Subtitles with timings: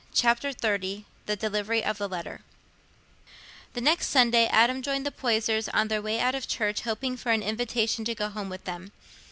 [0.15, 2.41] Chapter XXX The Delivery of the Letter
[3.75, 7.31] The next Sunday Adam joined the Poysers on their way out of church, hoping for
[7.31, 8.93] an invitation to go home with them.